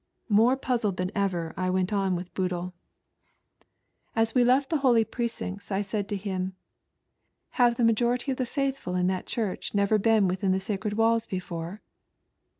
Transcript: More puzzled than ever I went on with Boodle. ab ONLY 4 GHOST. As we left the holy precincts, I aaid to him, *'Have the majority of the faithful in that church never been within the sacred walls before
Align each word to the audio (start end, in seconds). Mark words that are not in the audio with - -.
More 0.29 0.57
puzzled 0.57 0.97
than 0.97 1.11
ever 1.13 1.53
I 1.55 1.69
went 1.69 1.93
on 1.93 2.15
with 2.15 2.33
Boodle. 2.33 2.73
ab 4.15 4.15
ONLY 4.15 4.15
4 4.15 4.15
GHOST. 4.15 4.29
As 4.29 4.33
we 4.33 4.43
left 4.43 4.69
the 4.71 4.77
holy 4.77 5.05
precincts, 5.05 5.71
I 5.71 5.83
aaid 5.83 6.07
to 6.07 6.15
him, 6.15 6.55
*'Have 7.49 7.75
the 7.75 7.83
majority 7.83 8.31
of 8.31 8.37
the 8.37 8.47
faithful 8.47 8.95
in 8.95 9.05
that 9.05 9.27
church 9.27 9.75
never 9.75 9.99
been 9.99 10.27
within 10.27 10.53
the 10.53 10.59
sacred 10.59 10.93
walls 10.93 11.27
before 11.27 11.83